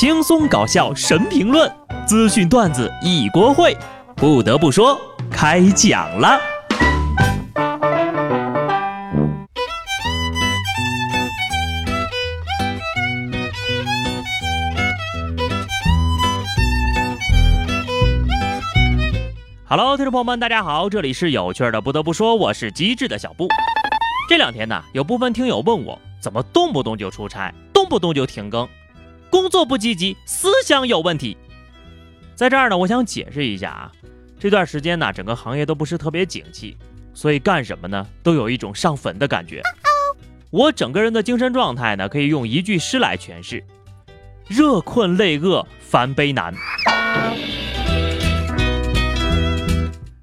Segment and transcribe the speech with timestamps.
[0.00, 1.68] 轻松搞笑神评论，
[2.06, 3.76] 资讯段子一锅烩。
[4.14, 4.96] 不得不说，
[5.28, 6.38] 开讲了。
[19.68, 21.80] Hello，听众朋友们，大家好，这里是有趣的。
[21.80, 23.48] 不得不说，我是机智的小布。
[24.28, 28.68] 这两天呢，有部分听友问我，怎么动不动就出差，动不动就停更？
[29.30, 31.36] 工作不积极，思想有问题。
[32.34, 33.92] 在这儿呢，我想解释一下啊，
[34.38, 36.76] 这段时间呢，整个行业都不是特别景气，
[37.12, 39.60] 所以干什么呢，都有一种上坟的感觉。
[40.50, 43.62] 我整个人的精神状态呢，可以用一句诗来诠释：
[44.46, 46.54] 热困累饿烦悲难。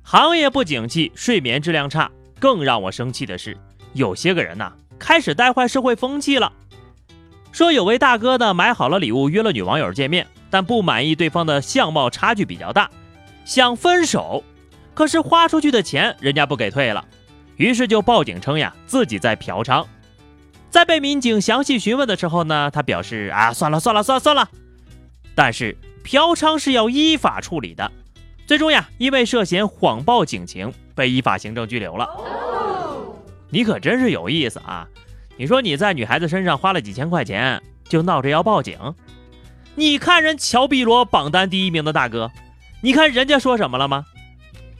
[0.02, 3.56] 行业不景气，睡眠质量差，更让我生气的是，
[3.94, 6.52] 有些个人呐，开始带坏社会风气了。
[7.56, 12.90] 说有位大哥呢买好了礼物约了女网友见面，但不满意对方的相貌差距比较大，
[13.46, 14.44] 想分手，
[14.94, 17.06] 可是花出去的钱人家不给退了，
[17.56, 19.86] 于是就报警称呀自己在嫖娼。
[20.70, 24.50] 在被民警详细询问的时候呢，他表示啊算了算了算了算了，
[25.34, 27.90] 但是嫖娼是要依法处理的，
[28.46, 32.06] 最终呀因为涉嫌谎报警情被依法行政拘留了。
[33.50, 34.86] 你可真是有意思啊！
[35.38, 38.78] 你说你在女孩子身上花了几千块钱，就闹着要报警？
[39.76, 42.32] 你看人乔碧罗榜单第一名的大哥，
[42.82, 44.06] 你看人家说什么了吗？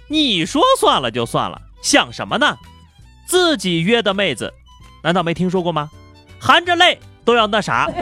[0.08, 2.58] 你说算了就算了，想什么呢？
[3.26, 4.54] 自己约的妹子，
[5.04, 5.92] 难道没听说过吗？
[6.40, 7.90] 含着泪都要那啥。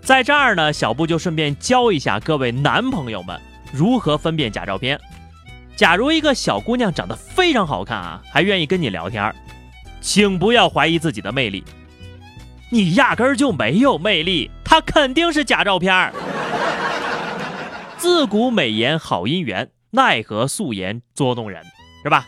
[0.00, 3.38] 在这儿呢，小布就顺便教一下各位男朋友们
[3.70, 4.98] 如何分辨假照片。
[5.80, 9.34] 假如一个小姑娘长得非常好看啊，还愿意跟你聊天，
[10.02, 11.64] 请不要怀疑自己的魅力，
[12.68, 16.12] 你压根儿就没有魅力，她肯定是假照片。
[17.96, 21.64] 自古美颜好姻缘，奈何素颜捉弄人，
[22.02, 22.26] 是吧？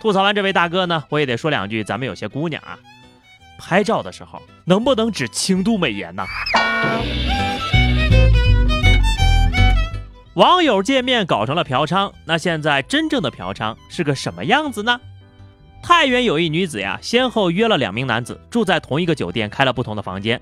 [0.00, 2.78] 吐槽完这位大哥呢，我也得说两句，咱们有些姑娘啊，
[3.58, 6.24] 拍照的时候能不能只轻度美颜呢？
[10.34, 15.00] 网友见面搞成了嫖娼，那现在真正的嫖娼是个什么样子呢？
[15.80, 20.40] 太原有一女子呀，先后约了两名男子住在同一个酒店，开了不同的房间。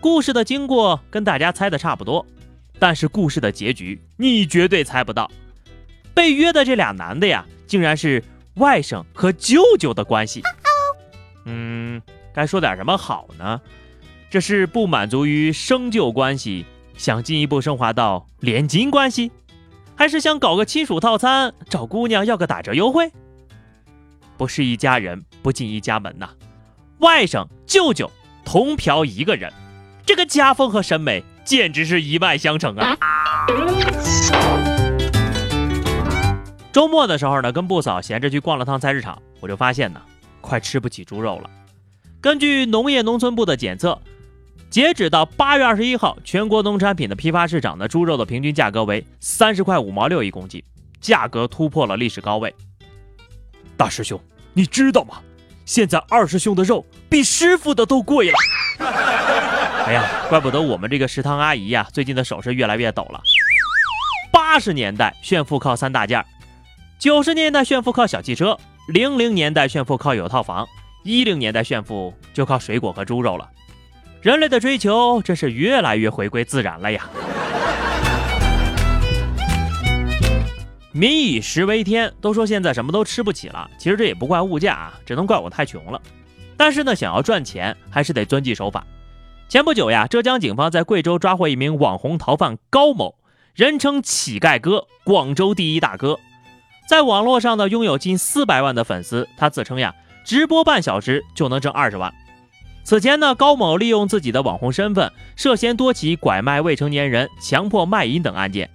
[0.00, 2.24] 故事的经过跟大家猜的差不多，
[2.78, 5.30] 但是故事的结局你绝对猜不到。
[6.14, 10.40] 被约的这俩男的呀，竟然是外甥和舅舅的关系。
[11.44, 12.00] 嗯，
[12.32, 13.60] 该说点什么好呢？
[14.30, 16.64] 这是不满足于生就关系。
[16.96, 19.30] 想进一步升华到连襟关系，
[19.94, 23.12] 还是想搞个亲属套餐，找姑娘要个打折优惠？
[24.36, 26.30] 不是一家人不进一家门呐，
[26.98, 28.10] 外甥舅舅
[28.44, 29.52] 同嫖一个人，
[30.04, 32.96] 这个家风和审美简直是一脉相承啊！
[36.72, 40.00] 周末的时候呢，跟布嫂闲着去逛了趟菜市场，我就发现呢，
[40.40, 41.50] 快吃不起猪肉了。
[42.20, 44.00] 根据农业农村部的检测。
[44.68, 50.62] 截止到八月二十一号，全国农产品的批发市场的猪肉的平均价格为三十块五毛六一公斤，
[51.00, 52.54] 价格突破了历史高位。
[53.76, 54.20] 大师兄，
[54.52, 55.20] 你知道吗？
[55.64, 58.38] 现在二师兄的肉比师傅的都贵了。
[59.86, 63.20] 哎呀，怪不得我们这个食堂阿姨呀，最近的手势越来越抖了。
[64.32, 66.26] 八十年代炫富靠三大件儿
[66.98, 70.66] 九十年代炫富靠小汽车，零零年代炫富靠有套房，
[71.02, 73.48] 一零年代炫富就靠水果和猪肉了。
[74.26, 77.08] 人类的追求真是越来越回归自然了呀！
[80.90, 86.02] 民以食为天，都说现在什么都吃不起了，其实这也不怪物价啊，只能怪我太穷了。
[86.56, 88.84] 但是呢，想要赚钱，还是得遵纪守法。
[89.48, 93.14] 前不久呀，浙江警方在贵州抓获一名网红逃犯高某，
[93.54, 96.18] 人称“乞丐哥”，广州第一大哥，
[96.88, 99.28] 在网络上呢拥有近四百万的粉丝。
[99.36, 99.94] 他自称呀，
[100.24, 102.12] 直播半小时就能挣二十万。
[102.86, 108.70] 此前呢，高某利用自己的网红身份，涉嫌多起拐卖未成年人、强迫卖淫等案件。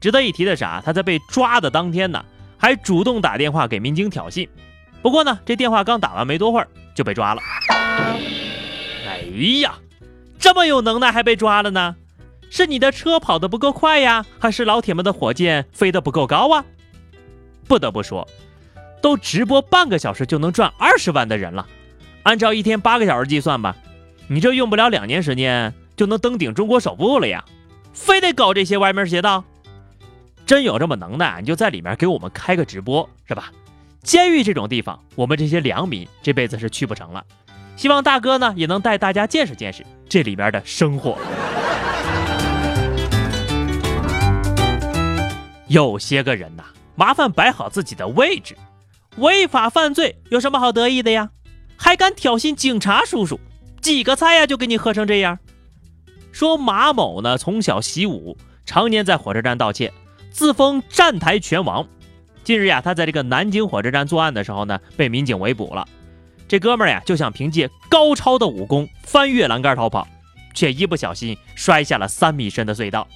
[0.00, 2.24] 值得一提的是啊，他在被抓的当天呢，
[2.56, 4.48] 还主动打电话给民警挑衅。
[5.02, 7.42] 不过呢，这电话刚打完没多会儿就被抓了。
[7.68, 9.20] 哎
[9.60, 9.74] 呀，
[10.38, 11.96] 这么有能耐还被抓了呢？
[12.48, 16.64] 是你的车跑得不够快呀，还是老铁们的火箭飞得不够高啊？
[17.68, 18.26] 不得不说，
[19.02, 21.66] 都直播半个小时就能赚二十万的人了。
[22.24, 23.76] 按照一天八个小时计算吧，
[24.28, 27.44] 你这用不了两年时间就能登顶中国首富了呀！
[27.92, 29.44] 非得搞这些歪门邪道？
[30.46, 33.50] 真有这么能耐，你就在里面给我们开个直播，是吧？
[34.02, 37.24] 监狱这种地方，我们这些良民这辈子是去不成了。
[37.76, 41.18] 希望大哥呢也能带大家见识见识，这里边的生活。
[45.66, 46.64] 有些个人呐，
[46.94, 48.56] 麻烦摆好自己的位置。
[49.16, 51.30] 违法犯罪有什么好得意的呀？
[51.82, 53.40] 还敢挑衅警察叔叔？
[53.80, 55.36] 几个菜呀就给你喝成这样？
[56.30, 59.92] 说马某呢，从小习武，常年在火车站盗窃，
[60.30, 61.84] 自封站台拳王。
[62.44, 65.84] 近日呀，他在这个南京火车站作案的时候呢，被民警围捕了。
[66.46, 70.06] 这哥们儿呀，就想凭借高超的武功翻越栏杆逃跑，
[70.54, 73.08] 却一不小心摔下了三米深的隧道，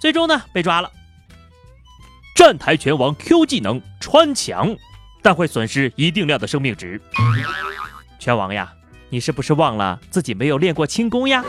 [0.00, 0.90] 最终呢被抓了。
[2.34, 4.74] 站台拳王 Q 技能穿墙，
[5.20, 6.98] 但会损失一定量的生命值。
[8.20, 8.70] 拳王呀，
[9.08, 11.42] 你是不是忘了自己没有练过轻功呀？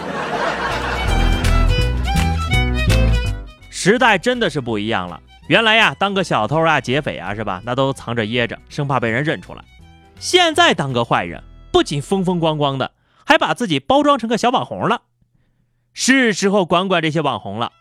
[3.69, 5.21] 时代真的是不一样了。
[5.49, 7.61] 原来呀，当个小偷啊、劫匪啊，是吧？
[7.65, 9.61] 那都藏着掖着，生怕被人认出来。
[10.17, 12.91] 现在当个坏人，不仅风风光光的，
[13.25, 15.01] 还把自己包装成个小网红了。
[15.93, 17.73] 是时候管管这些网红了，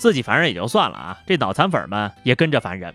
[0.00, 2.92] 自己烦人也就算了啊，这脑残粉们也跟着烦人。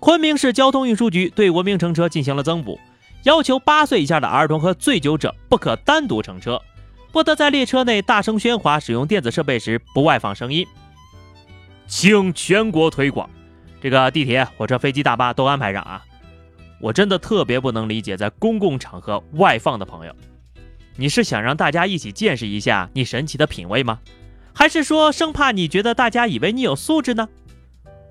[0.00, 2.80] 昆明市交通运输局对文明乘车进行了增补，
[3.24, 6.60] 要求八岁以下的儿童和醉酒者不可单独乘车，
[7.12, 10.66] 不得在列车内大声喧哗，使用电子设备时不外放声音。
[11.86, 13.28] 请全国推广，
[13.80, 16.04] 这个地铁、火车、飞机、大巴都安排上啊！
[16.80, 20.14] 我真的特别不能理解在公共场合外放的朋友，
[20.96, 23.98] 你是想让大家一起见识一下你神奇的品味吗？
[24.54, 27.28] 还是说生怕你觉得大家以为你有素质呢？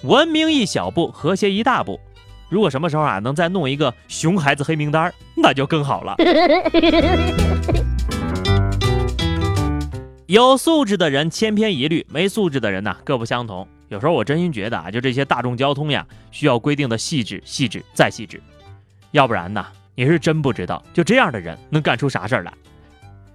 [0.03, 1.99] 文明一小步，和谐一大步。
[2.49, 6.15] 如果什么时候啊能再弄一个熊孩子黑名单，那就更好了。
[10.25, 13.67] 有素质的人千篇一律，没素质的人呢各不相同。
[13.87, 18.41] 有时候我真心觉得啊，就这些大众交通呀，需要规定的细致、细致再细致，
[19.11, 22.53] 要不然呢，你是真不知道就这样的人能干出啥事儿来。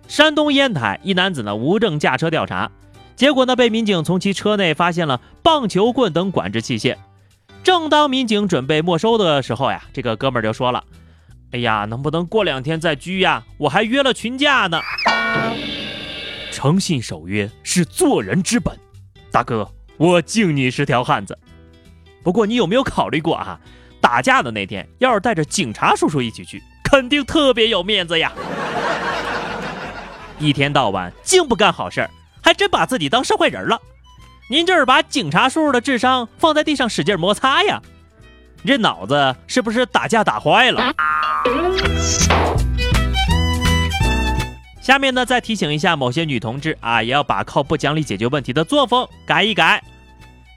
[0.06, 2.70] 山东烟台一男子呢无证驾车调查，
[3.16, 6.96] 结果呢被民警从其车内发现了棒球棍等管制器械。
[7.64, 10.84] 正当民警准备没收的时候呀，这个哥们儿就说了
[11.50, 13.42] ：“哎呀，能不能过两天再拘呀？
[13.56, 14.78] 我还约了群架呢。”
[16.52, 18.78] 诚信守约是做人之本，
[19.32, 19.66] 大哥，
[19.96, 21.36] 我敬你是条汉子。
[22.22, 23.58] 不过你有没有考虑过啊？
[23.98, 28.30] 打架的那天要是带着警察叔叔一起去，肯定特别有面子呀。
[30.38, 32.10] 一天到晚净不干好事儿，
[32.42, 33.80] 还真把自己当社会人了。
[34.50, 37.80] 您这是把警察叔叔的智商放在地上使劲摩擦呀？
[38.62, 40.92] 你这脑子是不是打架打坏了？
[44.82, 49.82] 下面呢，再提醒一下某些女同志啊，也要把靠不讲理解决问题的作风改一改。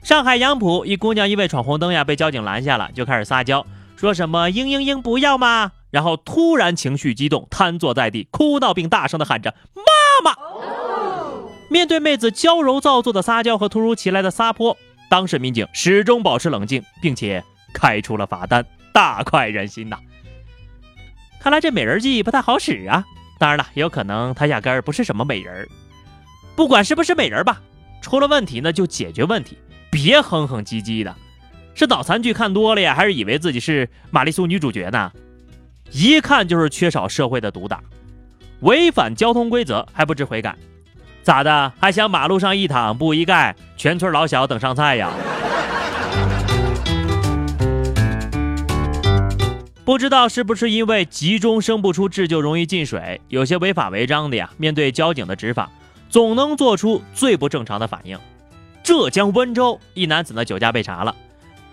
[0.02, 3.64] 上海杨浦一姑娘因为闯红灯呀，被交警拦下了，就开始撒娇，
[3.96, 10.36] 说什么“嘤嘤嘤，不要嘛”，然后突然情绪激动，瘫坐在地，哭闹并大声的喊着“妈妈”。
[11.68, 14.76] 面对妹子娇柔造作的撒娇和突如其来的撒泼，
[15.10, 17.44] 当事民警始终保持冷静，并且
[17.74, 19.98] 开出了罚单，大快人心呐。
[21.38, 23.04] 看来这美人计不太好使啊。
[23.38, 25.68] 当然了，也有可能她压根儿不是什么美人儿。
[26.56, 27.60] 不管是不是美人吧，
[28.00, 29.56] 出了问题呢就解决问题，
[29.90, 31.14] 别哼哼唧唧的。
[31.74, 35.12] 是脑残剧看多了呀，还是以为自己是玛丽苏女主角呢？
[35.92, 37.80] 一看就是缺少社会的毒打，
[38.60, 40.56] 违反交通规则还不知悔改，
[41.28, 41.70] 咋的？
[41.78, 45.12] 还想马路上一躺布一盖，全村老小等上菜呀？
[49.84, 55.68] 不知道是不是因为急中生不出智就容易进水，有些违法违章的呀，面对交警的执法，
[56.08, 58.18] 总能做出最不正常的反应。
[58.82, 61.14] 浙江温州一男子呢酒驾被查了，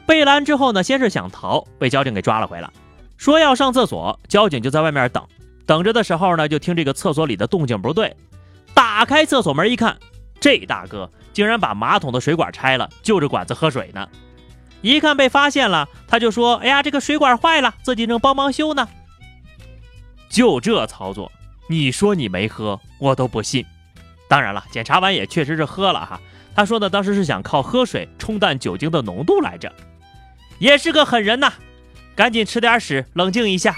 [0.05, 2.69] 被拦之后呢，先是想逃，被交警给抓了回来，
[3.15, 5.23] 说要上厕所，交警就在外面等，
[5.65, 8.13] 等着的时候呢，就听这个厕所里的动静不对，
[8.95, 9.97] 打开厕所门一看，
[10.39, 14.07] 这大哥竟然把马桶的水管拆了，就着管子喝水呢。
[14.79, 18.87] 一看被发现了，他就说：“哎呀，这个水管坏了，自己正帮忙修呢。”
[20.31, 21.29] 就这操作，
[21.67, 23.65] 你说你没喝，我都不信。
[24.29, 26.21] 当然了，检查完也确实是喝了哈。
[26.55, 29.69] 他说呢当时是想靠喝水冲淡酒精的浓度来着，
[30.57, 31.51] 也是个狠人呐。
[32.15, 33.75] 赶紧吃点屎，冷静一下。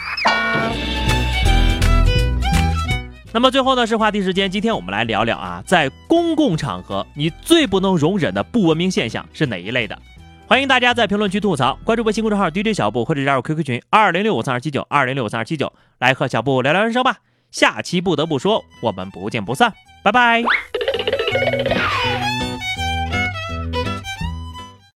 [3.37, 9.95] 那么最后呢是话题时间，今天我们来聊聊啊，在公共场合你最不能容忍的不文明现象是哪一类的？
[10.47, 17.17] 欢迎大家在评论区吐槽，关注微信公众号 DJ 小布或者加入 QQ 群二零六五三二七九二零六五三二七九，来和小布聊聊人生吧。
[17.51, 20.43] 下期不得不说，我们不见不散，拜拜。